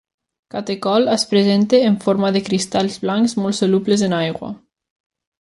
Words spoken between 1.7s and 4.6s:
en forma de cristalls blancs molt solubles en aigua.